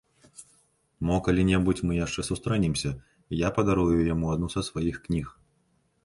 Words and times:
Мо 1.09 1.17
калі-небудзь 1.25 1.81
мы 1.89 1.93
яшчэ 2.05 2.21
сустрэнемся, 2.29 2.91
і 3.33 3.41
я 3.41 3.49
падарую 3.59 3.99
яму 4.13 4.31
адну 4.37 4.47
са 4.55 4.61
сваіх 4.71 4.97
кніг. 5.05 5.27